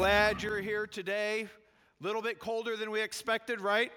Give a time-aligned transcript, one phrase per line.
[0.00, 1.42] glad you're here today.
[1.42, 3.92] A little bit colder than we expected, right?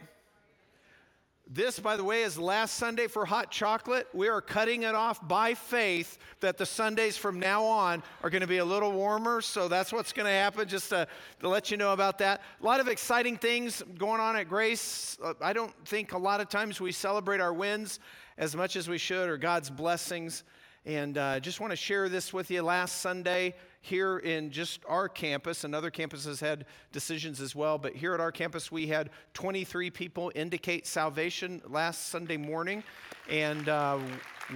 [1.50, 4.10] This, by the way, is last Sunday for hot chocolate.
[4.14, 8.42] We are cutting it off by faith that the Sundays from now on are going
[8.42, 9.40] to be a little warmer.
[9.40, 11.08] So that's what's going to happen, just to,
[11.40, 12.42] to, let you know about that.
[12.62, 15.18] A lot of exciting things going on at Grace.
[15.24, 18.02] Uh, I don't think a lot of times we celebrate our wins
[18.38, 20.44] as much as we should or God's blessings.
[20.86, 22.62] And I uh, just want to share this with you.
[22.62, 27.96] Last Sunday, here in just our campus, and other campuses had decisions as well, but
[27.96, 32.84] here at our campus, we had 23 people indicate salvation last Sunday morning,
[33.30, 33.98] and uh,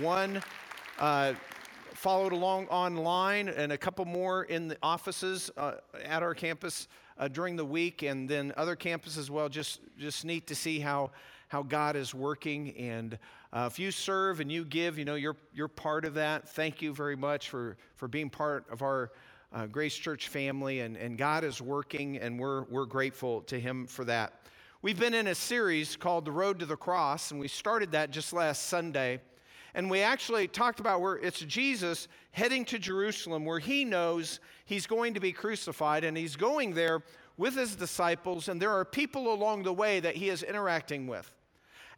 [0.01, 0.41] one
[0.99, 1.33] uh,
[1.93, 7.29] followed along online, and a couple more in the offices uh, at our campus uh,
[7.29, 9.47] during the week, and then other campuses as well.
[9.47, 11.11] Just, just neat to see how,
[11.47, 13.17] how God is working and
[13.53, 16.49] uh, if you serve and you give, you know, you're, you're part of that.
[16.49, 19.11] Thank you very much for, for being part of our
[19.53, 20.81] uh, Grace Church family.
[20.81, 24.41] And, and God is working, and we're, we're grateful to Him for that.
[24.81, 28.11] We've been in a series called The Road to the Cross, and we started that
[28.11, 29.21] just last Sunday.
[29.73, 34.87] And we actually talked about where it's Jesus heading to Jerusalem, where he knows he's
[34.87, 37.01] going to be crucified, and he's going there
[37.37, 41.31] with his disciples, and there are people along the way that he is interacting with.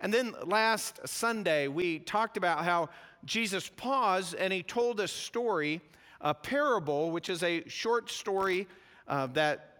[0.01, 2.89] And then last Sunday, we talked about how
[3.25, 5.81] Jesus paused and he told a story,
[6.21, 8.67] a parable, which is a short story
[9.07, 9.77] uh, that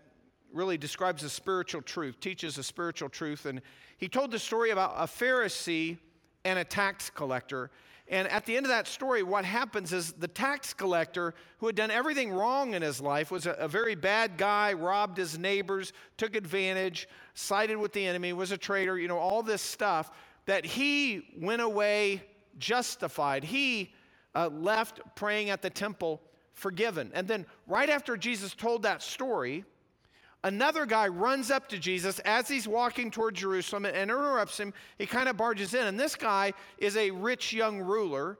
[0.51, 3.45] really describes a spiritual truth, teaches a spiritual truth.
[3.45, 3.61] And
[3.97, 5.97] he told the story about a Pharisee
[6.43, 7.69] and a tax collector.
[8.09, 11.75] And at the end of that story, what happens is the tax collector, who had
[11.75, 15.93] done everything wrong in his life, was a, a, very bad guy, robbed his neighbors,
[16.17, 20.09] took advantage, sided with the enemy, was a traitor, you know, all this stuff,
[20.47, 22.23] that he went away
[22.57, 23.43] justified.
[23.43, 23.93] He
[24.33, 26.19] uh, left praying at the temple
[26.53, 27.11] forgiven.
[27.13, 29.65] And then, right after Jesus told that story,
[30.43, 34.73] Another guy runs up to Jesus as he's walking toward Jerusalem and interrupts him.
[34.97, 35.85] He kind of barges in.
[35.85, 38.37] And this guy is a rich young ruler.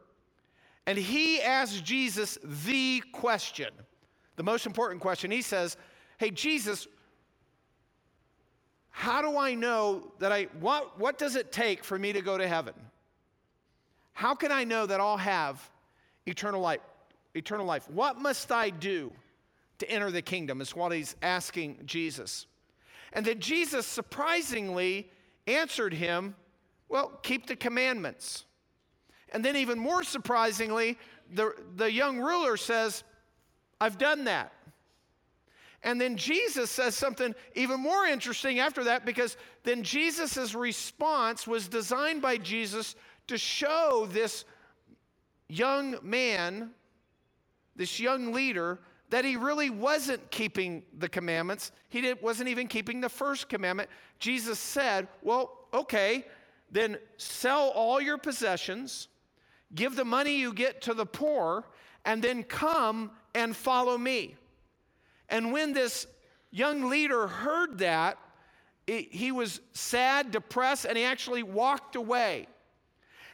[0.85, 3.69] And he asks Jesus the question,
[4.38, 5.29] the most important question.
[5.29, 5.75] He says,
[6.18, 6.88] Hey, Jesus,
[8.90, 12.38] how do I know that I, what, what does it take for me to go
[12.38, 12.74] to heaven?
[14.13, 15.69] How can I know that I'll have
[16.25, 16.81] eternal life?
[17.34, 17.90] Eternal life.
[17.90, 19.12] What must I do?
[19.79, 22.45] To enter the kingdom, is what he's asking Jesus.
[23.13, 25.09] And then Jesus surprisingly
[25.47, 26.35] answered him,
[26.88, 28.45] Well, keep the commandments.
[29.31, 30.97] And then, even more surprisingly,
[31.31, 33.03] the, the young ruler says,
[33.79, 34.53] I've done that.
[35.84, 41.69] And then Jesus says something even more interesting after that because then Jesus' response was
[41.69, 42.95] designed by Jesus
[43.28, 44.44] to show this
[45.47, 46.72] young man,
[47.78, 48.79] this young leader,
[49.09, 51.72] that he really wasn't keeping the commandments.
[51.90, 53.90] He wasn't even keeping the first commandment.
[54.20, 56.25] Jesus said, Well, okay,
[56.72, 59.08] then sell all your possessions,
[59.74, 61.66] give the money you get to the poor,
[62.06, 64.36] and then come and follow me.
[65.30, 66.08] And when this
[66.52, 68.18] young leader heard that,
[68.88, 72.48] he was sad, depressed, and he actually walked away.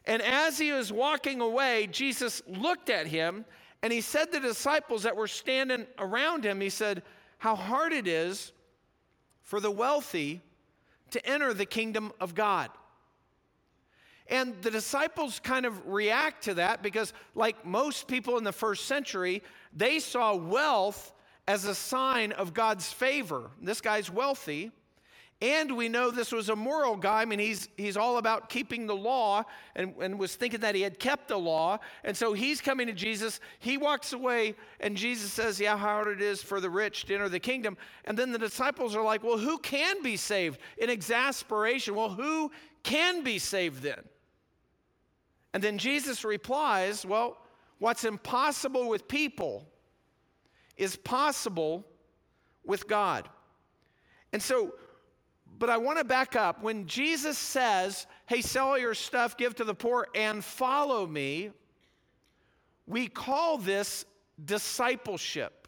[0.05, 3.45] And as he was walking away, Jesus looked at him
[3.85, 7.03] and he said to the disciples that were standing around him, he said,
[7.37, 8.51] How hard it is
[9.43, 10.41] for the wealthy
[11.11, 12.71] to enter the kingdom of God.
[14.25, 18.85] And the disciples kind of react to that because, like most people in the first
[18.85, 21.13] century, they saw wealth
[21.47, 23.51] as a sign of God's favor.
[23.61, 24.71] This guy's wealthy.
[25.45, 27.21] And we know this was a moral guy.
[27.21, 29.43] I mean, he's, he's all about keeping the law
[29.75, 31.77] and, and was thinking that he had kept the law.
[32.03, 33.39] And so he's coming to Jesus.
[33.59, 37.13] He walks away, and Jesus says, Yeah, how hard it is for the rich to
[37.13, 37.77] enter the kingdom.
[38.05, 40.59] And then the disciples are like, Well, who can be saved?
[40.79, 42.51] In exasperation, well, who
[42.81, 44.01] can be saved then?
[45.53, 47.37] And then Jesus replies, Well,
[47.77, 49.67] what's impossible with people
[50.75, 51.85] is possible
[52.65, 53.29] with God.
[54.33, 54.73] And so,
[55.57, 56.61] but I want to back up.
[56.61, 61.51] When Jesus says, hey, sell your stuff, give to the poor, and follow me,
[62.87, 64.05] we call this
[64.43, 65.67] discipleship.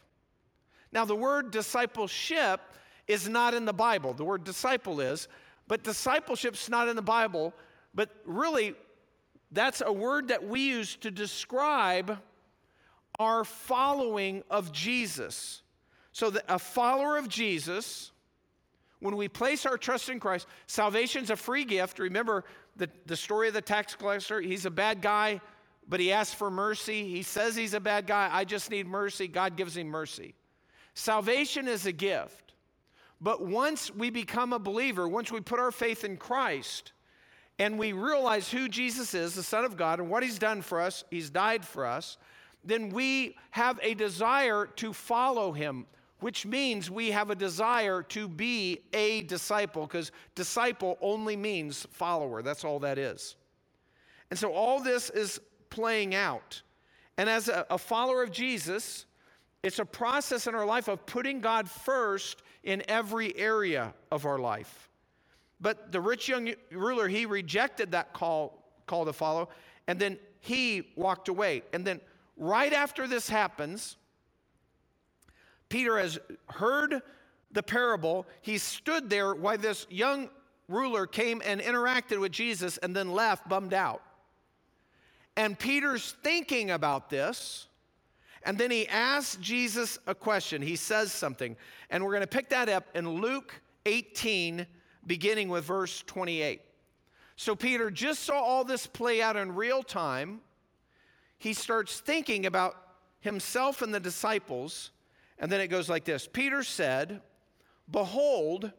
[0.92, 2.62] Now, the word discipleship
[3.08, 4.14] is not in the Bible.
[4.14, 5.28] The word disciple is,
[5.68, 7.54] but discipleship's not in the Bible.
[7.94, 8.76] But really,
[9.52, 12.20] that's a word that we use to describe
[13.20, 15.62] our following of Jesus.
[16.12, 18.12] So, a follower of Jesus
[19.00, 22.00] when we place our trust in Christ, salvation's a free gift.
[22.00, 22.44] Remember
[22.76, 24.42] the, the story of the tax collector?
[24.42, 25.40] He's a bad guy,
[25.88, 27.08] but he asks for mercy.
[27.10, 28.30] He says he's a bad guy.
[28.32, 29.28] I just need mercy.
[29.28, 30.34] God gives him mercy.
[30.94, 32.54] salvation is a gift.
[33.20, 36.94] But once we become a believer, once we put our faith in Christ,
[37.60, 40.80] and we realize who Jesus is, the Son of God, and what He's done for
[40.80, 42.18] us, He's died for us,
[42.64, 45.86] then we have a desire to follow Him,
[46.20, 52.42] which means we have a desire to be a disciple, because disciple only means follower.
[52.42, 53.36] That's all that is.
[54.30, 56.62] And so all this is playing out.
[57.18, 59.06] And as a, a follower of Jesus,
[59.64, 64.40] it's a process in our life of putting God first in every area of our
[64.40, 64.90] life.
[65.60, 69.50] But the rich young ruler, he rejected that call, call to follow,
[69.88, 71.64] and then he walked away.
[71.74, 72.00] And then
[72.38, 73.98] right after this happens,
[75.70, 76.20] Peter has
[76.50, 77.02] heard
[77.52, 78.26] the parable.
[78.42, 80.30] He stood there while this young
[80.68, 84.02] ruler came and interacted with Jesus and then left bummed out.
[85.36, 87.68] And Peter's thinking about this.
[88.44, 90.62] And then he asks Jesus a question.
[90.62, 91.56] He says something.
[91.90, 93.54] And we're going to pick that up in Luke
[93.86, 94.66] 18,
[95.06, 96.62] beginning with verse 28.
[97.36, 100.42] So Peter just saw all this play out in real time.
[101.38, 102.76] He starts thinking about
[103.20, 104.92] himself and the disciples,
[105.40, 107.22] and then it goes like this Peter said,
[107.90, 108.72] Behold,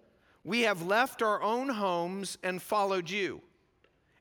[0.44, 3.40] we have left our own homes and followed you.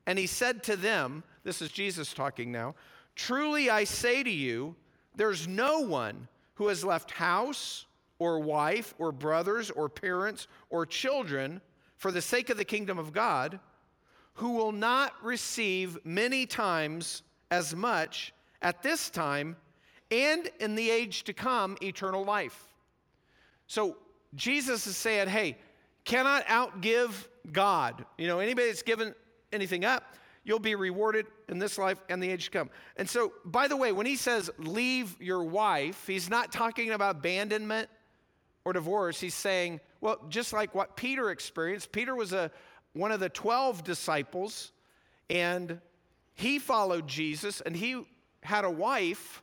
[0.06, 2.74] And he said to them, This is Jesus talking now,
[3.18, 4.76] Truly I say to you,
[5.16, 7.86] there's no one who has left house
[8.20, 11.60] or wife or brothers or parents or children
[11.96, 13.58] for the sake of the kingdom of God,
[14.34, 18.32] who will not receive many times as much
[18.62, 19.56] at this time
[20.10, 22.66] and in the age to come eternal life.
[23.66, 23.96] So
[24.34, 25.56] Jesus is saying, hey,
[26.04, 27.12] cannot outgive
[27.52, 28.04] God.
[28.16, 29.14] You know, anybody that's given
[29.52, 30.14] anything up,
[30.44, 32.70] you'll be rewarded in this life and the age to come.
[32.96, 37.16] And so, by the way, when he says leave your wife, he's not talking about
[37.16, 37.88] abandonment
[38.64, 39.20] or divorce.
[39.20, 42.50] He's saying well, just like what Peter experienced, Peter was a,
[42.92, 44.72] one of the 12 disciples,
[45.28, 45.80] and
[46.34, 48.06] he followed Jesus, and he
[48.42, 49.42] had a wife,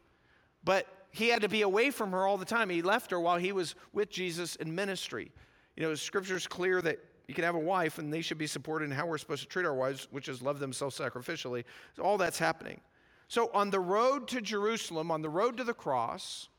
[0.66, 2.70] but he had to be away from her all the time.
[2.70, 5.32] He left her while he was with Jesus in ministry.
[5.78, 8.48] You know, scripture is clear that you can have a wife and they should be
[8.48, 11.64] supported in how we're supposed to treat our wives, which is love them self sacrificially.
[11.96, 12.82] So all that's happening.
[13.28, 16.50] So, on the road to Jerusalem, on the road to the cross,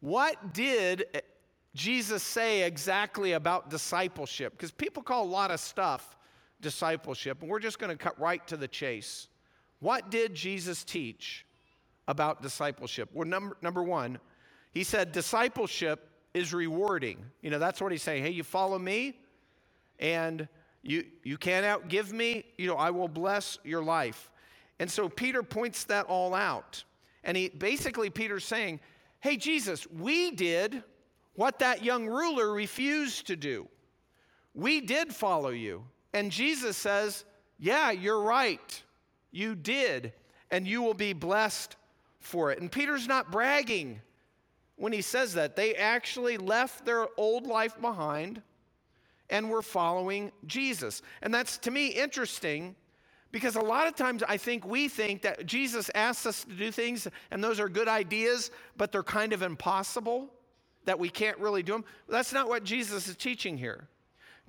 [0.00, 1.06] what did
[1.74, 4.52] Jesus say exactly about discipleship?
[4.52, 6.16] Because people call a lot of stuff
[6.60, 9.28] discipleship, and we're just going to cut right to the chase.
[9.80, 11.46] What did Jesus teach
[12.08, 13.08] about discipleship?
[13.12, 14.18] Well, number, number one,
[14.72, 17.24] he said discipleship is rewarding.
[17.42, 18.24] You know, that's what he's saying.
[18.24, 19.16] Hey, you follow me,
[19.98, 20.48] and
[20.82, 24.30] you, you can't outgive me, you know, I will bless your life.
[24.78, 26.84] And so Peter points that all out.
[27.22, 28.80] And he basically, Peter's saying,
[29.20, 30.82] Hey, Jesus, we did
[31.34, 33.66] what that young ruler refused to do.
[34.52, 35.84] We did follow you.
[36.12, 37.24] And Jesus says,
[37.58, 38.82] Yeah, you're right.
[39.30, 40.12] You did.
[40.50, 41.76] And you will be blessed
[42.26, 42.60] for it.
[42.60, 44.00] And Peter's not bragging
[44.76, 45.56] when he says that.
[45.56, 48.42] They actually left their old life behind
[49.30, 51.02] and were following Jesus.
[51.22, 52.74] And that's to me interesting
[53.32, 56.70] because a lot of times I think we think that Jesus asks us to do
[56.70, 60.30] things and those are good ideas, but they're kind of impossible
[60.84, 61.84] that we can't really do them.
[62.08, 63.88] That's not what Jesus is teaching here.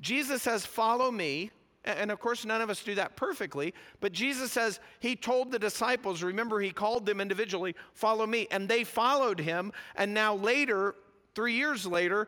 [0.01, 1.52] Jesus says, Follow me.
[1.85, 5.59] And of course, none of us do that perfectly, but Jesus says he told the
[5.59, 8.47] disciples, remember, he called them individually, follow me.
[8.49, 9.71] And they followed him.
[9.95, 10.95] And now, later,
[11.35, 12.27] three years later,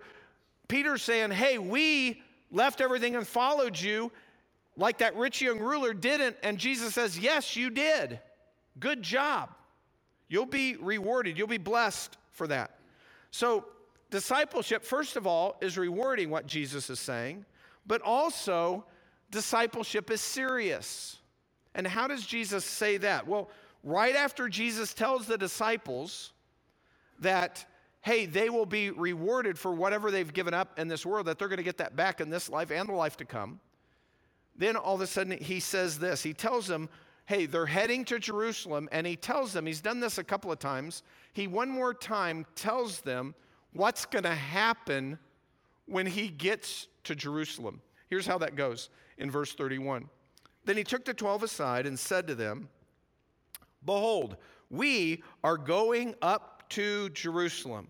[0.67, 2.21] Peter's saying, hey, we
[2.51, 4.11] left everything and followed you
[4.77, 6.37] like that rich young ruler didn't.
[6.43, 8.19] And Jesus says, yes, you did.
[8.79, 9.49] Good job.
[10.29, 12.77] You'll be rewarded, you'll be blessed for that.
[13.31, 13.65] So,
[14.09, 17.45] discipleship, first of all, is rewarding what Jesus is saying,
[17.85, 18.85] but also
[19.31, 21.17] discipleship is serious.
[21.75, 23.27] And how does Jesus say that?
[23.27, 23.49] Well,
[23.83, 26.33] right after Jesus tells the disciples
[27.19, 27.65] that,
[28.01, 31.47] hey, they will be rewarded for whatever they've given up in this world, that they're
[31.47, 33.59] going to get that back in this life and the life to come,
[34.55, 36.23] then all of a sudden he says this.
[36.23, 36.89] He tells them,
[37.25, 40.59] hey, they're heading to Jerusalem, and he tells them, he's done this a couple of
[40.59, 41.03] times.
[41.33, 43.35] He one more time tells them,
[43.73, 45.19] what's going to happen
[45.85, 47.81] when he gets to Jerusalem.
[48.09, 50.09] Here's how that goes in verse 31.
[50.65, 52.69] Then he took the 12 aside and said to them,
[53.85, 54.37] Behold,
[54.69, 57.87] we are going up to Jerusalem,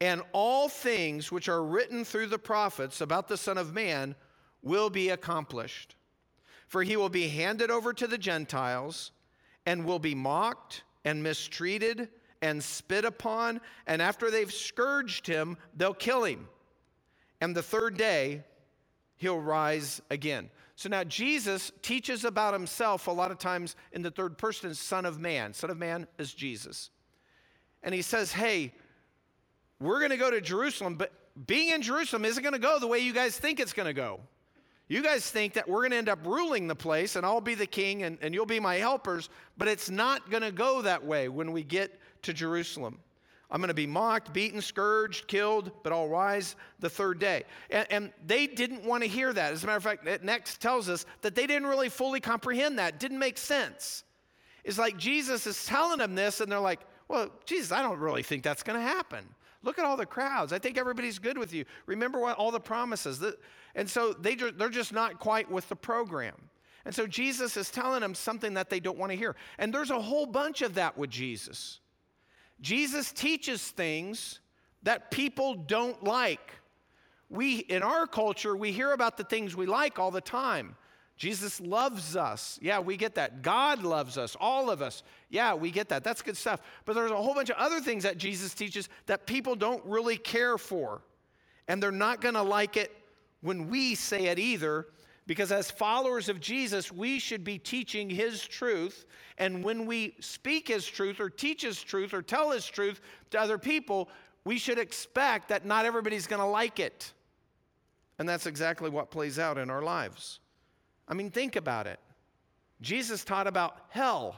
[0.00, 4.14] and all things which are written through the prophets about the Son of Man
[4.62, 5.96] will be accomplished.
[6.68, 9.12] For he will be handed over to the Gentiles,
[9.64, 12.08] and will be mocked, and mistreated,
[12.42, 16.48] and spit upon, and after they've scourged him, they'll kill him.
[17.40, 18.44] And the third day,
[19.16, 20.50] he'll rise again.
[20.76, 25.06] So now Jesus teaches about himself a lot of times in the third person Son
[25.06, 25.54] of Man.
[25.54, 26.90] Son of Man is Jesus.
[27.82, 28.72] And he says, Hey,
[29.80, 31.12] we're going to go to Jerusalem, but
[31.46, 33.94] being in Jerusalem isn't going to go the way you guys think it's going to
[33.94, 34.20] go.
[34.88, 37.54] You guys think that we're going to end up ruling the place and I'll be
[37.54, 41.04] the king and, and you'll be my helpers, but it's not going to go that
[41.04, 42.98] way when we get to Jerusalem.
[43.50, 47.44] I'm going to be mocked, beaten, scourged, killed, but I'll rise the third day.
[47.70, 49.52] And, and, they didn't want to hear that.
[49.52, 52.78] As a matter of fact, it next tells us that they didn't really fully comprehend
[52.80, 52.94] that.
[52.94, 54.02] It didn't make sense.
[54.64, 58.24] It's like Jesus is telling them this, and they're like, well, Jesus, I don't really
[58.24, 59.24] think that's going to happen.
[59.62, 60.52] Look at all the crowds.
[60.52, 61.64] I think everybody's good with you.
[61.86, 63.24] Remember what, all the promises.
[63.76, 66.34] And so they, they're just not quite with the program.
[66.84, 69.34] And so Jesus is telling them something that they don't want to hear.
[69.58, 71.80] And there's a whole bunch of that with Jesus.
[72.60, 74.40] Jesus teaches things
[74.82, 76.52] that people don't like.
[77.28, 80.76] We, in our culture, we hear about the things we like all the time.
[81.16, 82.58] Jesus loves us.
[82.60, 83.42] Yeah, we get that.
[83.42, 85.02] God loves us, all of us.
[85.30, 86.04] Yeah, we get that.
[86.04, 86.60] That's good stuff.
[86.84, 90.18] But there's a whole bunch of other things that Jesus teaches that people don't really
[90.18, 91.00] care for.
[91.68, 92.94] And they're not going to like it
[93.40, 94.86] when we say it either
[95.26, 99.06] because as followers of Jesus, we should be teaching His truth.
[99.38, 103.40] And when we speak His truth or teach His truth or tell His truth to
[103.40, 104.08] other people,
[104.44, 107.12] we should expect that not everybody's going to like it.
[108.18, 110.38] And that's exactly what plays out in our lives.
[111.08, 111.98] I mean, think about it.
[112.80, 114.36] Jesus taught about hell.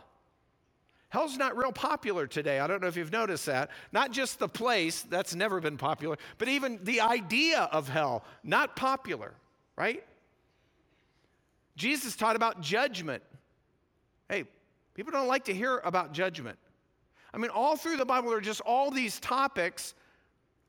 [1.10, 2.60] Hell's not real popular today.
[2.60, 3.70] I don't know if you've noticed that.
[3.92, 8.76] Not just the place, that's never been popular, but even the idea of hell, not
[8.76, 9.32] popular,
[9.76, 10.04] right?
[11.78, 13.22] Jesus taught about judgment.
[14.28, 14.44] Hey,
[14.94, 16.58] people don't like to hear about judgment.
[17.32, 19.94] I mean, all through the Bible, there are just all these topics,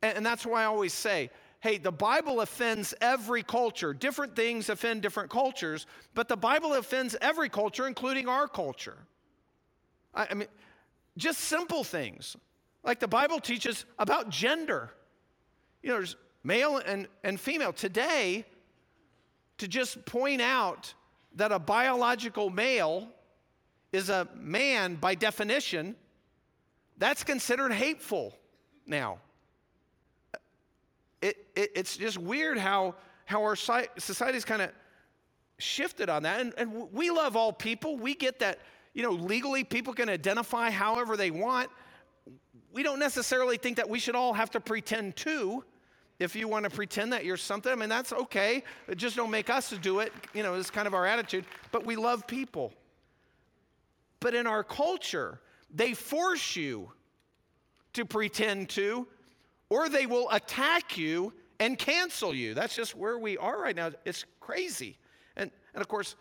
[0.04, 3.92] and, that's why I always say, hey, the Bible offends every culture.
[3.94, 8.98] Different things offend different cultures, but the Bible offends every culture, including our culture.
[10.14, 10.48] I, I mean,
[11.18, 12.38] just simple things.
[12.84, 14.92] Like the Bible teaches about gender.
[15.82, 17.74] You know, there's male and, and female.
[17.74, 18.46] Today,
[19.58, 20.94] to just point out
[21.36, 23.08] that a biological male
[23.92, 25.96] is a man by definition,
[26.98, 28.36] that's considered hateful
[28.86, 29.20] now.
[31.22, 32.96] It, it, it's just weird how,
[33.26, 34.72] how our society's kind of
[35.58, 36.42] shifted on that.
[36.42, 37.98] And, and we love all people.
[37.98, 38.60] We get that,
[38.94, 41.70] you know, legally people can identify however they want.
[42.72, 45.64] We don't necessarily think that we should all have to pretend to.
[46.20, 48.64] If you want to pretend that you're something, I mean, that's okay.
[48.96, 50.12] Just don't make us do it.
[50.34, 51.46] You know, it's kind of our attitude.
[51.72, 52.74] But we love people.
[54.20, 55.40] But in our culture,
[55.74, 56.92] they force you
[57.94, 59.08] to pretend to,
[59.70, 62.54] or they will attack you and cancel you.
[62.54, 63.92] That's just where we are right now.
[64.04, 64.98] It's crazy.
[65.38, 66.16] And, and of course,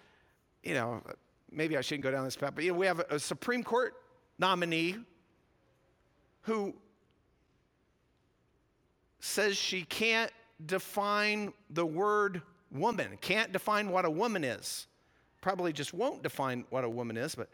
[0.62, 1.02] you know,
[1.50, 3.64] maybe I shouldn't go down this path, but you know, we have a, a Supreme
[3.64, 3.94] Court
[4.38, 4.96] nominee
[6.42, 6.74] who
[9.20, 10.30] says she can't
[10.64, 14.86] define the word woman, can't define what a woman is.
[15.40, 17.48] Probably just won't define what a woman is, but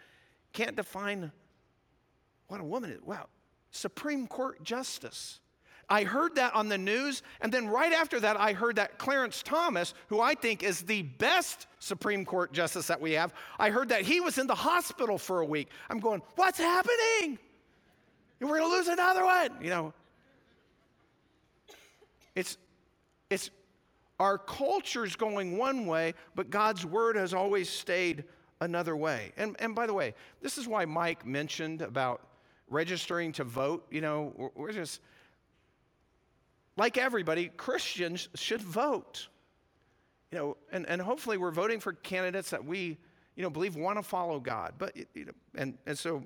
[0.52, 1.30] can't define
[2.48, 3.02] what a woman is.
[3.02, 3.26] Wow,
[3.70, 5.40] Supreme Court Justice.
[5.88, 9.42] I heard that on the news, and then right after that, I heard that Clarence
[9.42, 13.90] Thomas, who I think is the best Supreme Court justice that we have, I heard
[13.90, 15.68] that he was in the hospital for a week.
[15.90, 17.38] I'm going, what's happening?
[18.40, 19.92] We're gonna lose another one, you know.
[22.34, 22.58] It's,
[23.30, 23.50] it's
[24.18, 28.24] our culture's going one way, but God's word has always stayed
[28.60, 29.32] another way.
[29.36, 32.26] And, and by the way, this is why Mike mentioned about
[32.68, 33.86] registering to vote.
[33.90, 35.00] You know, we're, just,
[36.76, 39.28] like everybody, Christians should vote.
[40.30, 42.98] You know, and, and hopefully we're voting for candidates that we,
[43.36, 44.74] you know, believe want to follow God.
[44.78, 46.24] But, you know, and, and so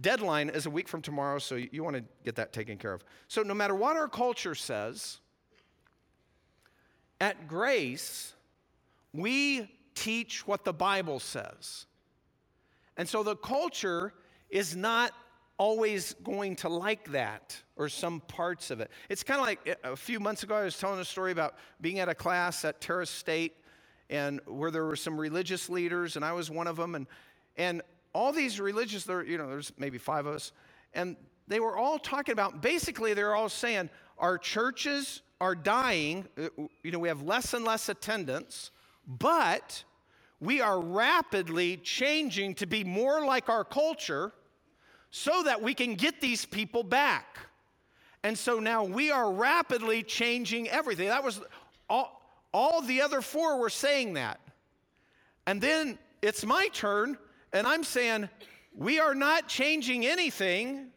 [0.00, 2.92] deadline is a week from tomorrow, so you, you want to get that taken care
[2.92, 3.04] of.
[3.28, 5.20] So no matter what our culture says,
[7.20, 8.34] at Grace,
[9.12, 11.86] we teach what the Bible says.
[12.96, 14.12] And so the culture
[14.50, 15.12] is not
[15.58, 18.90] always going to like that or some parts of it.
[19.08, 21.56] It's kind of like eh, a few months ago, I was telling a story about
[21.80, 23.56] being at a class at Terra State
[24.08, 26.94] and where there were some religious leaders, and I was one of them.
[26.94, 27.06] And,
[27.56, 27.82] and
[28.14, 30.52] all these religious, there, you know, there's maybe five of us,
[30.94, 36.26] and they were all talking about basically, they're all saying our churches are dying.
[36.36, 36.48] Uh,
[36.82, 38.70] you know, we have less and less attendance,
[39.06, 39.84] but
[40.40, 44.32] we are rapidly changing to be more like our culture
[45.10, 47.38] so that we can get these people back.
[48.22, 51.08] And so now we are rapidly changing everything.
[51.08, 51.40] That was
[51.88, 52.20] all,
[52.52, 54.40] all the other four were saying that.
[55.46, 57.16] And then it's my turn,
[57.52, 58.28] and I'm saying,
[58.76, 60.88] we are not changing anything.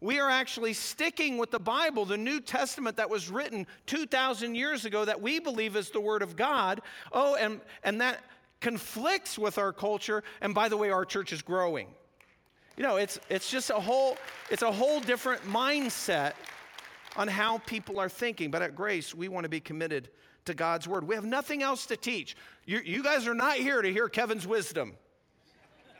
[0.00, 4.84] We are actually sticking with the Bible, the New Testament that was written 2,000 years
[4.84, 6.82] ago that we believe is the Word of God.
[7.12, 8.22] Oh, and, and that
[8.60, 10.22] conflicts with our culture.
[10.42, 11.88] And by the way, our church is growing.
[12.76, 14.18] You know, it's, it's just a whole,
[14.50, 16.32] it's a whole different mindset
[17.16, 18.50] on how people are thinking.
[18.50, 20.10] But at Grace, we want to be committed
[20.44, 21.08] to God's word.
[21.08, 22.36] We have nothing else to teach.
[22.66, 24.92] You, you guys are not here to hear Kevin's wisdom.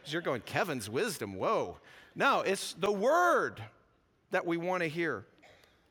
[0.04, 1.78] You're going, Kevin's wisdom, whoa.
[2.14, 3.60] No, it's the word
[4.36, 5.24] that we want to hear.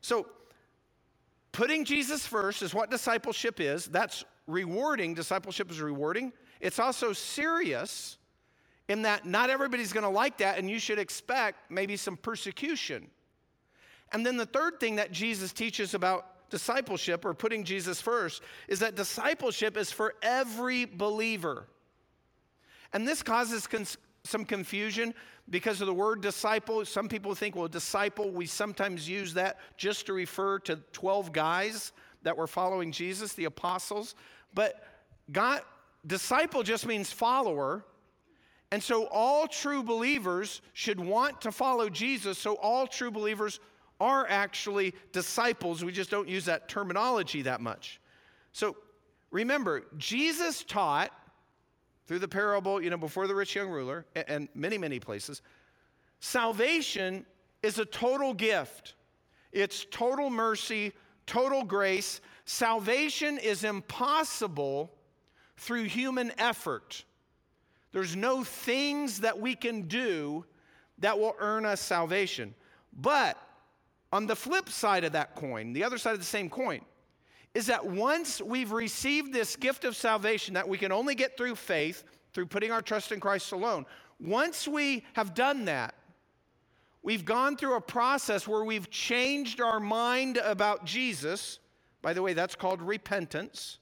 [0.02, 0.28] So,
[1.50, 3.86] putting Jesus first is what discipleship is.
[3.86, 5.14] That's rewarding.
[5.14, 6.32] Discipleship is rewarding.
[6.60, 8.18] It's also serious
[8.86, 13.08] in that not everybody's going to like that, and you should expect maybe some persecution.
[14.12, 18.78] And then the third thing that Jesus teaches about discipleship or putting Jesus first is
[18.78, 21.66] that discipleship is for every believer.
[22.92, 23.66] And this causes
[24.26, 25.14] some confusion
[25.48, 26.84] because of the word disciple.
[26.84, 31.92] Some people think, well, disciple, we sometimes use that just to refer to 12 guys
[32.22, 34.14] that were following Jesus, the apostles.
[34.54, 34.84] But
[35.30, 35.62] God,
[36.06, 37.84] disciple just means follower.
[38.72, 42.36] And so all true believers should want to follow Jesus.
[42.38, 43.60] So all true believers
[44.00, 45.84] are actually disciples.
[45.84, 48.00] We just don't use that terminology that much.
[48.52, 48.76] So
[49.30, 51.12] remember, Jesus taught
[52.06, 55.42] through the parable, you know, before the rich young ruler and many, many places,
[56.20, 57.26] salvation
[57.62, 58.94] is a total gift.
[59.52, 60.92] It's total mercy,
[61.26, 62.20] total grace.
[62.44, 64.92] Salvation is impossible
[65.56, 67.04] through human effort.
[67.92, 70.44] There's no things that we can do
[70.98, 72.54] that will earn us salvation.
[72.92, 73.36] But
[74.12, 76.82] on the flip side of that coin, the other side of the same coin,
[77.56, 81.54] is that once we've received this gift of salvation that we can only get through
[81.54, 82.04] faith,
[82.34, 83.86] through putting our trust in Christ alone,
[84.20, 85.94] once we have done that,
[87.02, 91.58] we've gone through a process where we've changed our mind about Jesus.
[92.02, 93.78] By the way, that's called repentance.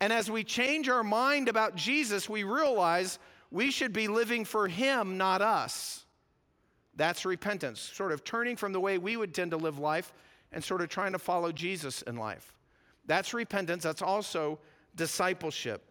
[0.00, 3.20] And as we change our mind about Jesus, we realize
[3.52, 6.04] we should be living for Him, not us.
[6.96, 10.12] That's repentance, sort of turning from the way we would tend to live life
[10.50, 12.52] and sort of trying to follow Jesus in life.
[13.06, 13.82] That's repentance.
[13.82, 14.58] That's also
[14.94, 15.82] discipleship,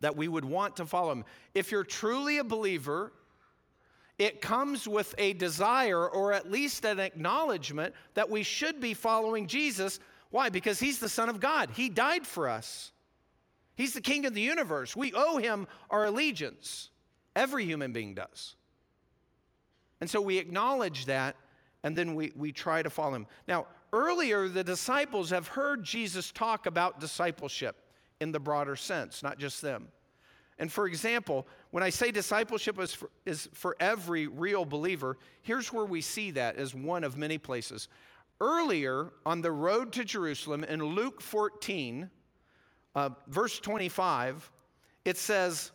[0.00, 1.24] that we would want to follow Him.
[1.54, 3.12] If you're truly a believer,
[4.18, 9.46] it comes with a desire or at least an acknowledgement that we should be following
[9.46, 10.00] Jesus.
[10.30, 10.48] Why?
[10.48, 12.92] Because He's the Son of God, He died for us.
[13.76, 14.96] He's the king of the universe.
[14.96, 16.88] We owe him our allegiance.
[17.36, 18.56] Every human being does.
[20.00, 21.36] And so we acknowledge that
[21.82, 23.26] and then we, we try to follow him.
[23.46, 27.76] Now, earlier, the disciples have heard Jesus talk about discipleship
[28.20, 29.88] in the broader sense, not just them.
[30.58, 35.72] And for example, when I say discipleship is for, is for every real believer, here's
[35.72, 37.88] where we see that as one of many places.
[38.40, 42.08] Earlier on the road to Jerusalem in Luke 14,
[42.94, 44.50] uh, verse 25,
[45.04, 45.72] it says,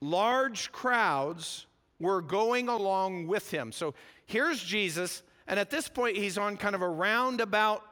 [0.00, 1.66] large crowds
[2.00, 3.70] were going along with him.
[3.70, 3.94] So
[4.26, 7.82] here's Jesus, and at this point, he's on kind of a roundabout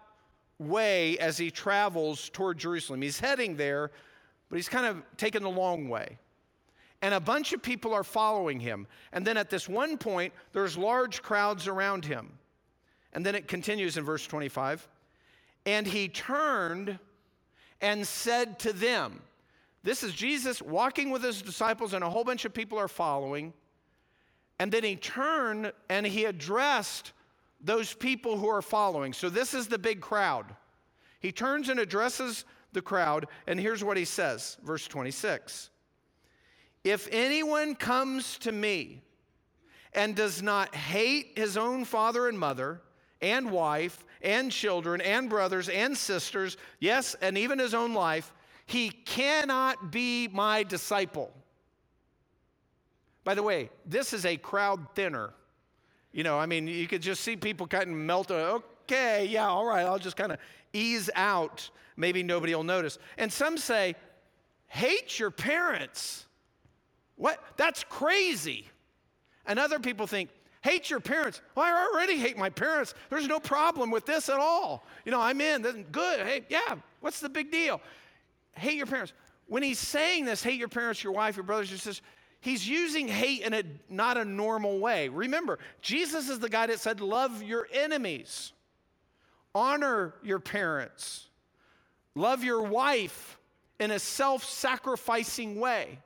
[0.59, 3.03] way as he travels toward Jerusalem.
[3.03, 3.91] He's heading there,
[4.49, 6.19] but he's kind of taking the long way.
[7.01, 8.87] And a bunch of people are following him.
[9.13, 12.33] And then at this one point, there's large crowds around him.
[13.13, 14.89] And then it continues in verse 25.
[15.65, 16.99] And he turned
[17.81, 19.23] and said to them,
[19.85, 23.53] This is Jesus walking with his disciples, and a whole bunch of people are following.
[24.59, 27.13] And then he turned and he addressed
[27.61, 29.13] those people who are following.
[29.13, 30.47] So this is the big crowd.
[31.21, 35.71] He turns and addresses the crowd, and here's what he says, verse 26.
[36.85, 39.03] If anyone comes to me
[39.93, 42.81] and does not hate his own father and mother,
[43.21, 48.33] and wife, and children, and brothers, and sisters, yes, and even his own life,
[48.67, 51.33] he cannot be my disciple.
[53.25, 55.33] By the way, this is a crowd thinner.
[56.13, 58.31] You know, I mean, you could just see people kind of melt.
[58.31, 60.39] Okay, yeah, all right, I'll just kind of
[60.73, 61.71] ease out.
[61.97, 62.99] Maybe nobody will notice.
[63.17, 63.95] And some say,
[64.69, 66.27] hate your parents.
[67.17, 67.43] What?
[67.57, 68.67] That's crazy.
[69.47, 71.41] And other people think, Hate your parents.
[71.55, 72.95] Well, I already hate my parents.
[73.11, 74.85] There's no problem with this at all.
[75.05, 75.63] You know, I'm in.
[75.93, 76.27] Good.
[76.27, 77.81] Hey, yeah, what's the big deal?
[78.55, 79.13] Hate your parents.
[79.47, 82.03] When he's saying this, hate your parents, your wife, your brothers, your sisters,
[82.41, 85.09] he's using hate in a not a normal way.
[85.09, 88.53] Remember, Jesus is the guy that said, Love your enemies,
[89.55, 91.29] honor your parents,
[92.15, 93.39] love your wife
[93.79, 95.99] in a self sacrificing way.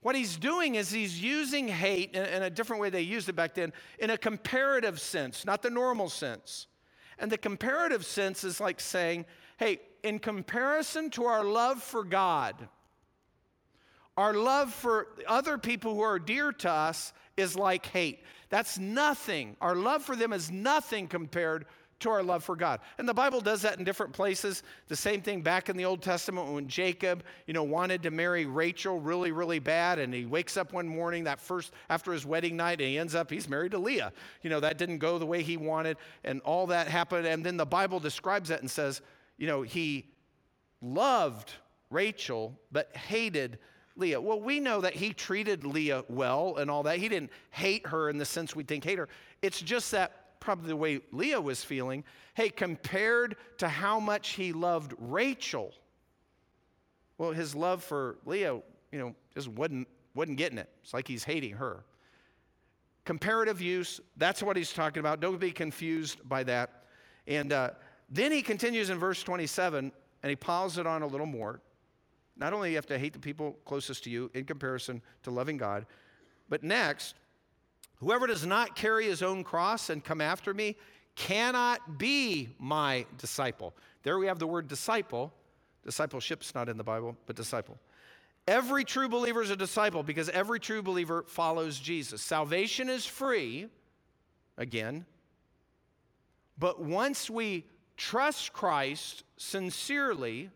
[0.00, 3.34] What he's doing is he's using hate in, in, a different way they used it
[3.34, 6.66] back then, in a comparative sense, not the normal sense.
[7.20, 9.26] And the comparative sense is like saying,
[9.58, 12.68] hey, in comparison to our love for God,
[14.16, 18.20] our love for other people who are dear to us is like hate.
[18.50, 19.56] That's nothing.
[19.60, 21.64] Our love for them is nothing compared
[22.00, 22.80] to our love for God.
[22.98, 24.62] And the Bible does that in different places.
[24.88, 28.44] The same thing back in the Old Testament when Jacob, you know, wanted to marry
[28.44, 29.98] Rachel really, really bad.
[29.98, 33.14] And he wakes up one morning, that first, after his wedding night, and he ends
[33.14, 34.12] up, he's married to Leah.
[34.42, 35.96] You know, that didn't go the way he wanted.
[36.24, 37.26] And all that happened.
[37.26, 39.00] And then the Bible describes that and says,
[39.38, 40.10] you know, he
[40.80, 41.52] loved
[41.88, 43.58] Rachel, but hated
[43.96, 44.20] Leah.
[44.20, 46.98] Well, we know that he treated Leah well and all that.
[46.98, 49.08] He didn't hate her in the sense we think hate her.
[49.42, 52.04] It's just that probably the way Leah was feeling.
[52.34, 55.72] Hey, compared to how much he loved Rachel,
[57.18, 60.68] well, his love for Leah, you know, just wasn't, wasn't getting it.
[60.82, 61.84] It's like he's hating her.
[63.04, 65.20] Comparative use, that's what he's talking about.
[65.20, 66.84] Don't be confused by that.
[67.26, 67.70] And uh,
[68.10, 71.60] then he continues in verse 27 and he piles it on a little more.
[72.36, 75.56] Not only you have to hate the people closest to you in comparison to loving
[75.56, 75.86] God,
[76.48, 77.14] but next,
[77.96, 80.76] whoever does not carry his own cross and come after me
[81.14, 83.74] cannot be my disciple.
[84.02, 85.32] There we have the word disciple.
[85.84, 87.78] Discipleship's not in the Bible, but disciple.
[88.48, 92.22] Every true believer is a disciple because every true believer follows Jesus.
[92.22, 93.68] Salvation is free,
[94.56, 95.06] again,
[96.58, 97.64] but once we
[97.96, 100.50] trust Christ sincerely,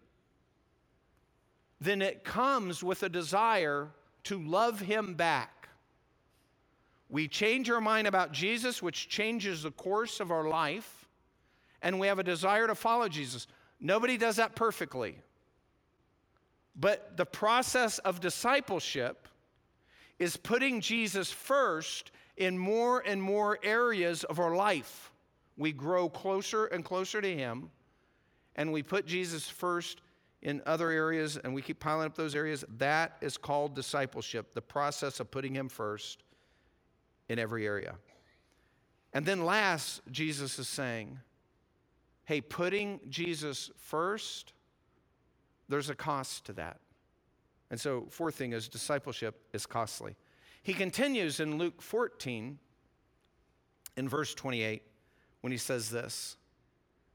[1.86, 3.88] then it comes with a desire
[4.24, 5.68] to love him back.
[7.08, 11.06] We change our mind about Jesus, which changes the course of our life,
[11.80, 13.46] and we have a desire to follow Jesus.
[13.80, 15.16] Nobody does that perfectly.
[16.74, 19.28] But the process of discipleship
[20.18, 25.12] is putting Jesus first in more and more areas of our life.
[25.56, 27.70] We grow closer and closer to Him,
[28.56, 30.00] and we put Jesus first
[30.46, 34.62] in other areas and we keep piling up those areas, that is called discipleship, the
[34.62, 36.22] process of putting Him first
[37.28, 37.96] in every area.
[39.12, 41.18] And then last, Jesus is saying,
[42.26, 44.52] hey, putting Jesus first,
[45.68, 46.78] there's a cost to that.
[47.68, 50.14] And so, fourth thing is discipleship is costly.
[50.62, 52.56] He continues in Luke 14,
[53.96, 54.82] in verse 28,
[55.40, 56.36] when he says this,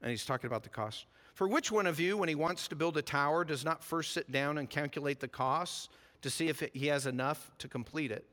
[0.02, 1.06] and he's talking about the cost.
[1.34, 4.12] For which one of you, when he wants to build a tower, does not first
[4.12, 5.88] sit down and calculate the costs
[6.20, 8.26] to see if he has enough to complete it?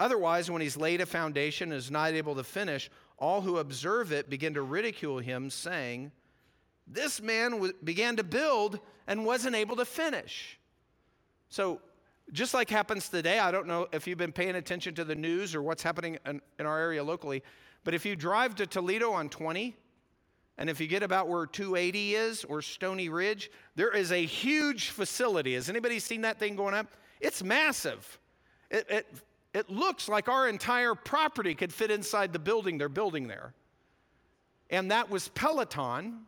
[0.00, 4.12] Otherwise, when he's laid a foundation and is not able to finish, all who observe
[4.12, 6.12] it begin to ridicule him, saying,
[6.86, 10.58] This man w- began to build and wasn't able to finish.
[11.48, 11.80] So,
[12.32, 15.54] just like happens today, I don't know if you've been paying attention to the news
[15.54, 17.42] or what's happening in, in our area locally,
[17.84, 19.74] but if you drive to Toledo on 20,
[20.58, 24.90] and if you get about where 280 is or Stony Ridge, there is a huge
[24.90, 25.54] facility.
[25.54, 26.88] Has anybody seen that thing going up?
[27.20, 28.18] It's massive.
[28.68, 29.06] It, it,
[29.54, 33.54] it looks like our entire property could fit inside the building they're building there.
[34.68, 36.26] And that was Peloton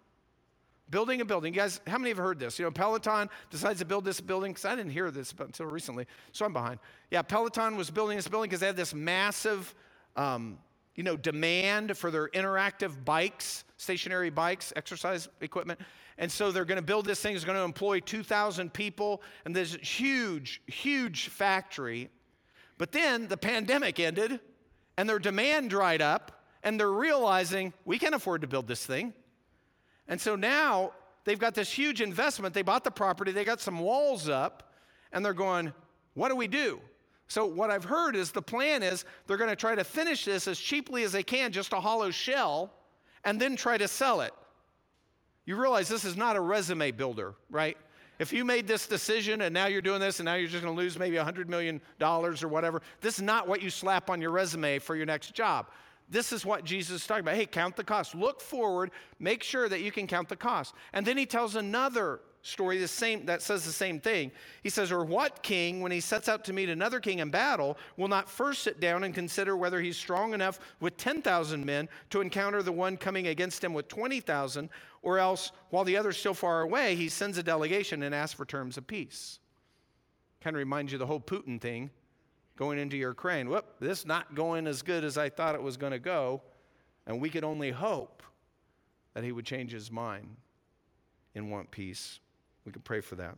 [0.91, 1.53] building a building.
[1.53, 2.59] You guys, how many have heard this?
[2.59, 6.07] You know, Peloton decides to build this building because I didn't hear this until recently,
[6.33, 6.79] so I'm behind.
[7.11, 9.75] Yeah, Peloton was building this building because they had this massive
[10.17, 10.59] um,
[11.01, 15.81] you know, demand for their interactive bikes, stationary bikes, exercise equipment.
[16.19, 19.57] And so they're going to build this thing, it's going to employ 2,000 people, and
[19.57, 22.11] this huge, huge factory.
[22.77, 24.41] But then the pandemic ended,
[24.99, 29.15] and their demand dried up, and they're realizing we can't afford to build this thing.
[30.07, 30.93] And so now
[31.25, 32.53] they've got this huge investment.
[32.53, 34.75] They bought the property, they got some walls up,
[35.13, 35.73] and they're going,
[36.13, 36.79] what do we do?
[37.31, 40.49] So, what I've heard is the plan is they're going to try to finish this
[40.49, 42.73] as cheaply as they can, just a hollow shell,
[43.25, 44.33] and then try to sell it.
[45.47, 47.77] You realize this is not a resume builder, right?
[48.19, 50.75] If you made this decision and now you're doing this and now you're just going
[50.75, 54.33] to lose maybe $100 million or whatever, this is not what you slap on your
[54.33, 55.69] resume for your next job.
[56.09, 57.37] This is what Jesus is talking about.
[57.37, 58.17] Hey, count the cost.
[58.17, 58.91] Look forward,
[59.21, 60.75] make sure that you can count the cost.
[60.93, 64.33] And then he tells another story the same that says the same thing.
[64.63, 67.77] He says, "Or what king when he sets out to meet another king in battle
[67.97, 72.21] will not first sit down and consider whether he's strong enough with 10,000 men to
[72.21, 74.71] encounter the one coming against him with 20,000,
[75.03, 78.45] or else while the other's still far away, he sends a delegation and asks for
[78.45, 79.39] terms of peace."
[80.41, 81.91] Kind of reminds you of the whole Putin thing
[82.57, 83.49] going into Ukraine.
[83.49, 86.43] Whoop, this not going as good as I thought it was going to go.
[87.07, 88.23] And we could only hope
[89.15, 90.37] that he would change his mind
[91.35, 92.21] and want peace.
[92.65, 93.37] We can pray for that.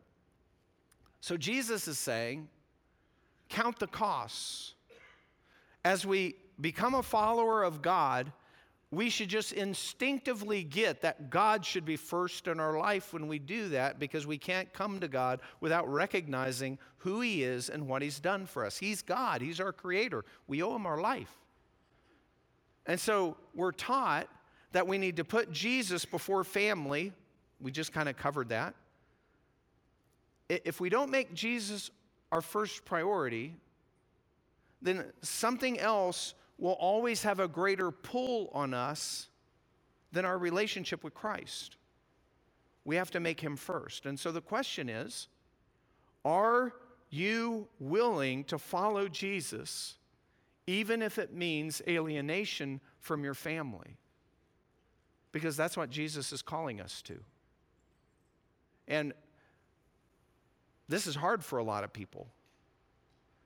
[1.21, 2.49] So Jesus is saying,
[3.49, 4.75] count the costs.
[5.85, 8.33] As we become a follower of God,
[8.91, 13.39] we should just instinctively get that God should be first in our life when we
[13.39, 18.03] do that because we can't come to God without recognizing who He is and what
[18.03, 18.77] He's done for us.
[18.77, 20.25] He's God, He's our Creator.
[20.47, 21.33] We owe Him our life.
[22.85, 24.29] And so we're taught
[24.73, 27.13] that we need to put Jesus before family.
[27.61, 28.75] We just kind of covered that.
[30.65, 31.91] If we don't make Jesus
[32.31, 33.55] our first priority,
[34.81, 39.29] then something else will always have a greater pull on us
[40.13, 41.77] than our relationship with Christ.
[42.85, 44.07] We have to make him first.
[44.07, 45.29] And so the question is
[46.25, 46.73] are
[47.11, 49.97] you willing to follow Jesus
[50.67, 53.97] even if it means alienation from your family?
[55.33, 57.19] Because that's what Jesus is calling us to.
[58.87, 59.13] And
[60.93, 62.27] this is hard for a lot of people.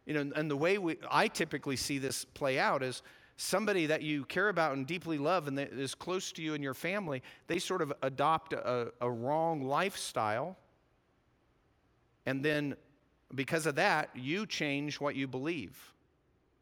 [0.05, 3.03] You know, and the way we, I typically see this play out is
[3.37, 6.75] somebody that you care about and deeply love and is close to you and your
[6.75, 10.57] family, they sort of adopt a, a wrong lifestyle.
[12.25, 12.75] And then
[13.35, 15.93] because of that, you change what you believe.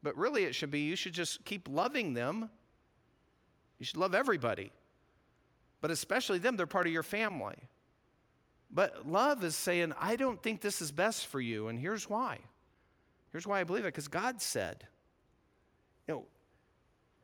[0.03, 2.51] But really, it should be you should just keep loving them.
[3.79, 4.71] You should love everybody,
[5.81, 7.57] but especially them, they're part of your family.
[8.75, 12.41] But love is saying, I don't think this is best for you, and here's why.
[13.31, 14.87] Here's why I believe it because God said,
[16.09, 16.25] you know,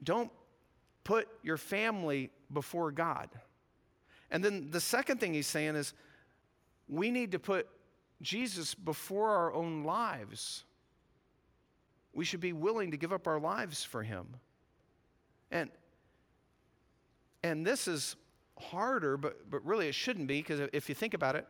[0.03, 0.31] don't
[1.03, 3.29] put your family before God.
[4.31, 5.93] And then the second thing he's saying is
[6.89, 7.69] we need to put
[8.23, 10.65] Jesus before our own lives.
[12.13, 14.27] We should be willing to give up our lives for him.
[15.51, 15.71] And
[17.43, 18.17] and this is
[18.61, 21.47] harder, but, but really it shouldn't be, because if you think about it,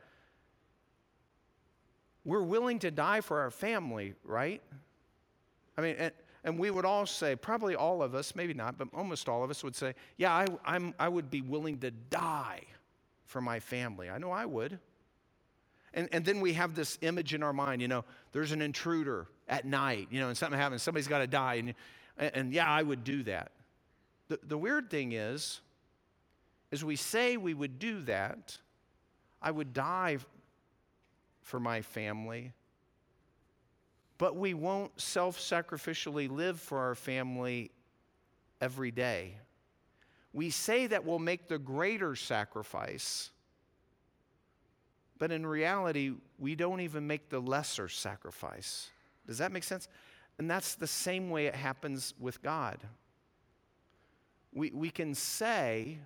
[2.25, 4.63] we're willing to die for our family, right?
[5.77, 6.13] I mean, and,
[6.45, 9.51] and we would all say, probably all of us, maybe not, but almost all of
[9.51, 12.63] us would say, yeah, I, I'm, I would be willing to die
[13.27, 14.11] for my family.
[14.11, 14.79] I know I would.
[15.95, 19.27] And, and then we have this image in our mind, you know, there's an intruder
[19.49, 21.55] at night, you know, and something happens, somebody's got to die.
[21.55, 21.75] And,
[22.17, 23.53] and, and yeah, I would do that.
[24.29, 25.61] The, the weird thing is,
[26.73, 28.59] as we say we would do that,
[29.43, 30.19] I would die
[31.43, 32.53] for my family,
[34.19, 37.71] but we won't self sacrificially live for our family
[38.61, 39.35] every day.
[40.33, 43.31] We say that we'll make the greater sacrifice,
[45.19, 48.91] but in reality, we don't even make the lesser sacrifice.
[49.27, 49.89] Does that make sense?
[50.39, 52.79] And that's the same way it happens with God.
[54.53, 55.99] We, we can say,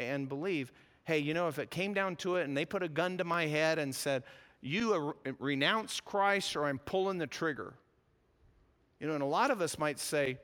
[0.00, 0.72] and believe,
[1.04, 3.24] hey, you know, if it came down to it and they put a gun to
[3.24, 4.22] my head and said,
[4.60, 7.74] you uh, renounce Christ or I'm pulling the trigger.
[8.98, 10.38] You know, and a lot of us might say,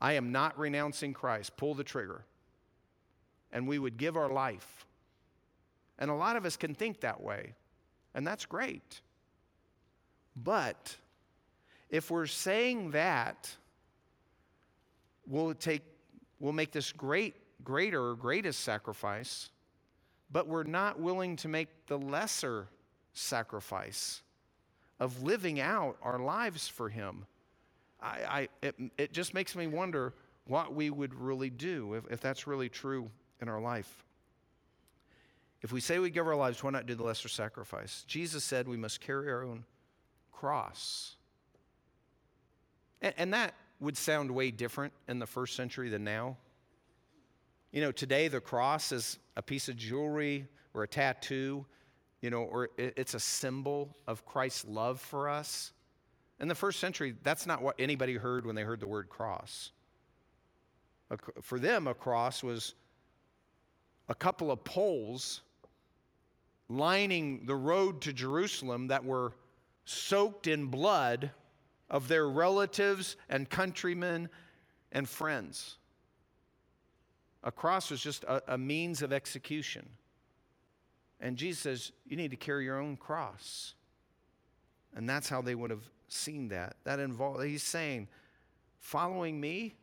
[0.00, 2.24] I am not renouncing Christ, pull the trigger.
[3.52, 4.86] And we would give our life.
[5.98, 7.54] And a lot of us can think that way,
[8.14, 9.00] and that's great.
[10.36, 10.96] But
[11.90, 13.50] if we're saying that,
[15.26, 15.82] we'll take
[16.38, 19.50] we'll make this great greater or greatest sacrifice,
[20.30, 22.68] but we're not willing to make the lesser
[23.12, 24.22] sacrifice
[25.00, 27.26] of living out our lives for Him.
[28.00, 30.14] I, I, it, it just makes me wonder
[30.46, 34.04] what we would really do if, if that's really true in our life.
[35.60, 38.04] If we say we give our lives, why not do the lesser sacrifice?
[38.06, 39.64] Jesus said we must carry our own
[40.32, 41.16] cross.
[43.02, 46.36] And, and that would sound way different in the first century than now.
[47.70, 51.66] You know, today the cross is a piece of jewelry or a tattoo,
[52.22, 55.72] you know, or it's a symbol of Christ's love for us.
[56.40, 59.72] In the first century, that's not what anybody heard when they heard the word cross.
[61.42, 62.74] For them, a cross was
[64.08, 65.42] a couple of poles
[66.68, 69.32] lining the road to Jerusalem that were
[69.84, 71.30] soaked in blood
[71.90, 74.28] of their relatives and countrymen
[74.92, 75.76] and friends.
[77.48, 79.88] A cross was just a, a means of execution.
[81.18, 83.72] And Jesus says, You need to carry your own cross.
[84.94, 86.76] And that's how they would have seen that.
[86.84, 88.08] That involved, he's saying,
[88.80, 89.76] following me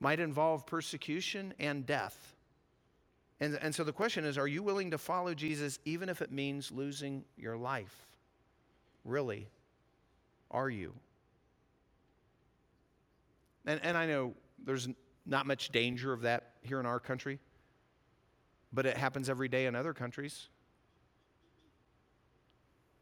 [0.00, 2.34] might involve persecution and death.
[3.40, 6.32] And, and so the question is are you willing to follow Jesus even if it
[6.32, 8.06] means losing your life?
[9.04, 9.48] Really?
[10.52, 10.92] are you?
[13.64, 14.88] And, and I know there's
[15.24, 17.38] not much danger of that here in our country,
[18.72, 20.48] but it happens every day in other countries.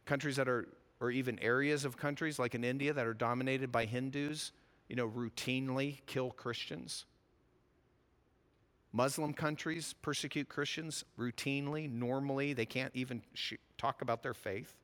[0.05, 0.69] Countries that are,
[1.01, 4.53] or even areas of countries like in India that are dominated by Hindus,
[4.89, 7.07] you know, routinely kill Christians.
[8.93, 12.53] Muslim countries persecute Christians routinely, normally.
[12.53, 14.75] They can't even sh- talk about their faith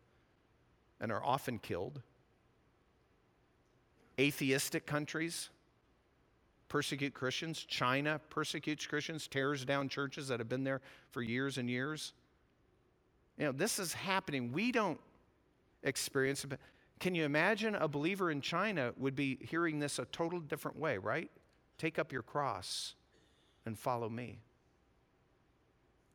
[1.00, 2.00] and are often killed.
[4.18, 5.50] Atheistic countries
[6.68, 7.64] persecute Christians.
[7.64, 12.12] China persecutes Christians, tears down churches that have been there for years and years.
[13.38, 14.52] You know, this is happening.
[14.52, 15.00] We don't
[15.82, 16.58] experience it.
[16.98, 20.98] Can you imagine a believer in China would be hearing this a total different way,
[20.98, 21.30] right?
[21.78, 22.94] Take up your cross
[23.66, 24.38] and follow me.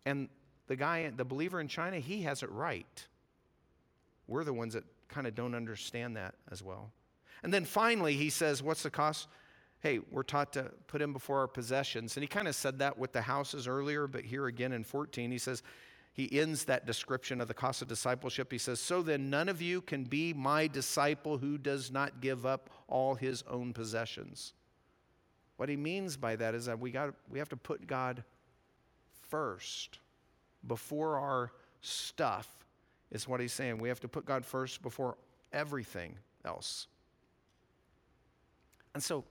[0.05, 0.29] And
[0.67, 3.07] the guy, the believer in China, he has it right.
[4.27, 6.91] We're the ones that kind of don't understand that as well.
[7.43, 9.27] And then finally, he says, What's the cost?
[9.81, 12.15] Hey, we're taught to put him before our possessions.
[12.15, 15.31] And he kind of said that with the houses earlier, but here again in 14,
[15.31, 15.63] he says,
[16.13, 18.51] he ends that description of the cost of discipleship.
[18.51, 22.45] He says, So then, none of you can be my disciple who does not give
[22.45, 24.53] up all his own possessions.
[25.55, 28.23] What he means by that is that we, got, we have to put God
[29.29, 29.99] first
[30.67, 32.47] before our stuff,
[33.11, 33.77] is what he's saying.
[33.77, 35.17] We have to put God first before
[35.53, 36.87] everything else.
[38.93, 39.23] And so,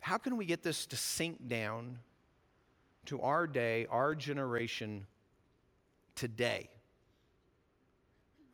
[0.00, 1.98] how can we get this to sink down
[3.06, 5.06] to our day, our generation
[6.14, 6.68] today?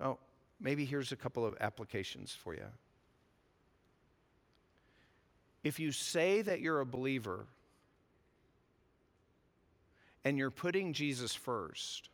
[0.01, 0.19] Well,
[0.61, 2.67] maybe here's a couple of applications for you.
[5.63, 7.47] If you say that you're a believer
[10.25, 12.09] and you're putting Jesus first,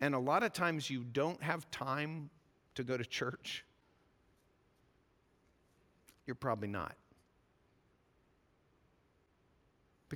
[0.00, 2.28] and a lot of times you don't have time
[2.74, 3.64] to go to church,
[6.26, 6.94] you're probably not.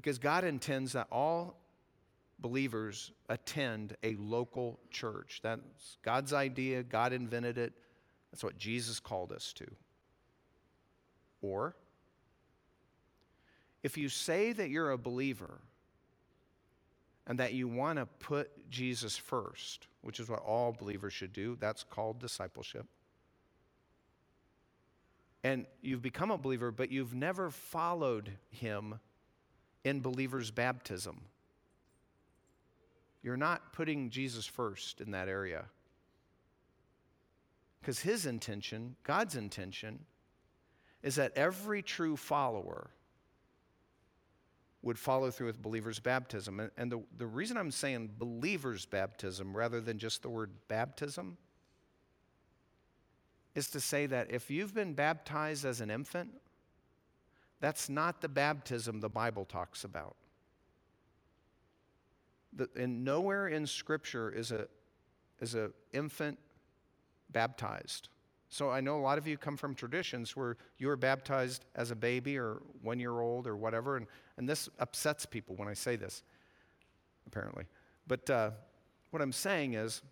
[0.00, 1.58] Because God intends that all
[2.38, 5.40] believers attend a local church.
[5.42, 7.74] That's God's idea, God invented it.
[8.32, 9.66] That's what Jesus called us to.
[11.42, 11.76] Or,
[13.82, 15.58] if you say that you're a believer
[17.26, 21.58] and that you want to put Jesus first, which is what all believers should do,
[21.60, 22.86] that's called discipleship.
[25.44, 28.98] And you've become a believer, but you've never followed him
[29.84, 31.22] in believer's baptism.
[33.22, 35.66] You're not putting Jesus first in that area.
[37.80, 40.00] Because his intention, God's intention,
[41.02, 42.90] is that every true follower
[44.82, 46.70] would follow through with believer's baptism.
[46.76, 51.36] And, the, the reason I'm saying believer's baptism rather than just the word baptism
[53.54, 56.30] is to say that if you've been baptized as an infant,
[57.60, 60.16] that's not the baptism the Bible talks about.
[62.52, 64.66] The, and nowhere in Scripture is a
[65.40, 66.38] is a infant
[67.30, 68.08] baptized.
[68.48, 71.92] So I know a lot of you come from traditions where you were baptized as
[71.92, 74.06] a baby or one year old or whatever, and,
[74.38, 76.24] and this upsets people when I say this,
[77.28, 77.64] apparently.
[78.08, 78.50] But uh,
[79.12, 80.02] what I'm saying is,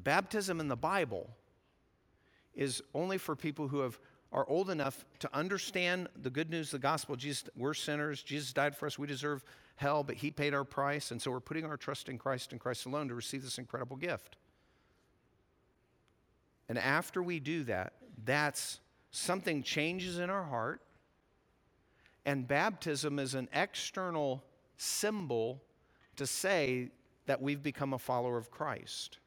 [0.00, 1.28] baptism in the Bible
[2.54, 3.98] is only for people who have
[4.34, 7.14] are old enough to understand the good news the gospel.
[7.14, 8.20] Jesus, we're sinners.
[8.20, 8.98] Jesus died for us.
[8.98, 9.44] We deserve
[9.76, 11.12] hell, but he paid our price.
[11.12, 13.96] And so we're putting our trust in Christ and Christ alone to receive this incredible
[13.96, 14.36] gift.
[16.68, 17.92] And after we do that,
[18.24, 18.80] that's
[19.12, 20.80] something changes in our heart.
[22.26, 24.42] And baptism is an external
[24.78, 25.62] symbol
[26.16, 26.90] to say
[27.26, 29.18] that we've become a follower of Christ.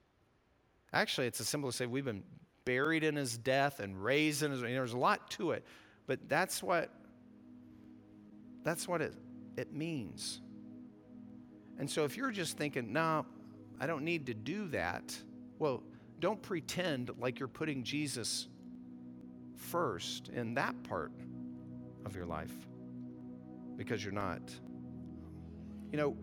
[0.92, 2.24] Actually, it's a symbol to say we've been
[2.68, 4.60] buried in his death and raised in his.
[4.60, 5.66] You know, there's a lot to it,
[6.06, 6.90] but that's what
[8.64, 9.14] that's what it,
[9.56, 10.42] it means.
[11.80, 13.26] And so if you're just thinking, no,
[13.80, 15.16] I don't need to do that,
[15.60, 15.82] well,
[16.20, 18.48] don't pretend like you're putting Jesus
[19.56, 21.14] first in that part
[22.06, 22.54] of your life
[23.78, 24.42] because you're not.
[25.94, 26.18] You know,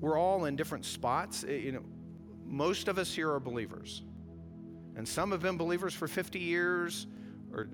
[0.00, 1.44] we're all in different spots.
[1.46, 1.82] Eh, you know,
[2.46, 4.02] most of us here are believers.
[4.96, 7.06] And some have been believers for 50 years
[7.52, 7.68] or,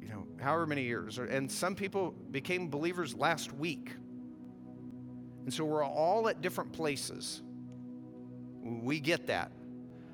[0.00, 1.18] you know, however many years.
[1.18, 3.92] And some people became believers last week.
[5.44, 7.42] And so we're all at different places.
[8.62, 9.52] We get that.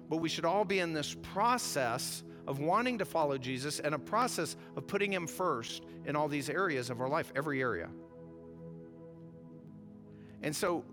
[0.09, 3.99] But we should all be in this process of wanting to follow Jesus and a
[3.99, 7.89] process of putting Him first in all these areas of our life, every area.
[10.43, 10.85] And so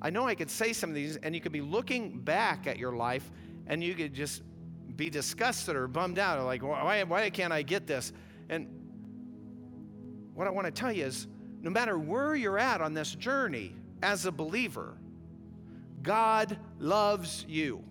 [0.00, 2.78] I know I could say some of these, and you could be looking back at
[2.78, 3.30] your life
[3.66, 4.42] and you could just
[4.94, 8.12] be disgusted or bummed out, or like, why, why can't I get this?
[8.48, 8.68] And
[10.34, 11.26] what I want to tell you is
[11.60, 14.96] no matter where you're at on this journey as a believer,
[16.02, 17.82] God loves you.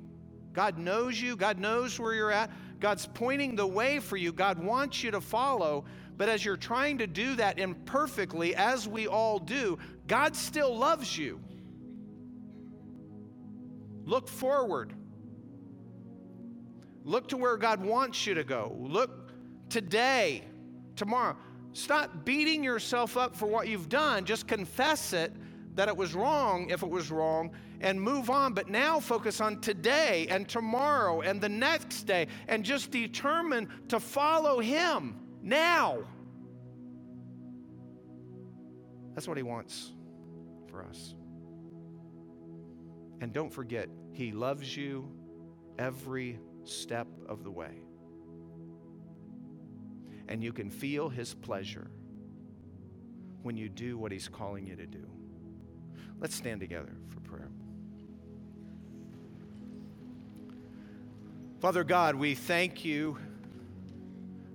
[0.53, 1.35] God knows you.
[1.35, 2.49] God knows where you're at.
[2.79, 4.31] God's pointing the way for you.
[4.31, 5.85] God wants you to follow.
[6.17, 9.77] But as you're trying to do that imperfectly, as we all do,
[10.07, 11.41] God still loves you.
[14.05, 14.93] Look forward.
[17.05, 18.75] Look to where God wants you to go.
[18.79, 19.31] Look
[19.69, 20.43] today,
[20.95, 21.37] tomorrow.
[21.71, 24.25] Stop beating yourself up for what you've done.
[24.25, 25.31] Just confess it
[25.75, 28.53] that it was wrong if it was wrong and move on.
[28.53, 33.99] But now focus on today and tomorrow and the next day and just determine to
[33.99, 35.99] follow Him now.
[39.13, 39.91] That's what He wants
[40.71, 41.13] for us.
[43.21, 45.07] And don't forget, He loves you
[45.77, 47.81] every step of the way.
[50.27, 51.89] And you can feel His pleasure
[53.43, 55.07] when you do what He's calling you to do.
[56.19, 57.49] Let's stand together for prayer.
[61.59, 63.17] Father God, we thank you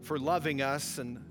[0.02, 0.98] for loving us.
[0.98, 1.24] And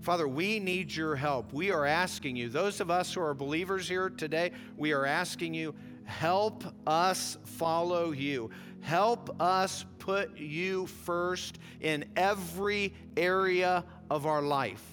[0.00, 1.52] Father, we need your help.
[1.52, 5.54] We are asking you, those of us who are believers here today, we are asking
[5.54, 5.74] you,
[6.04, 8.50] help us follow you.
[8.86, 14.84] Help us put you first in every area of our life.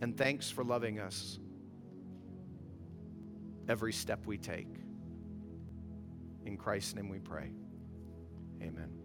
[0.00, 1.40] And thanks for loving us
[3.68, 4.68] every step we take.
[6.46, 7.50] In Christ's name we pray.
[8.62, 9.03] Amen.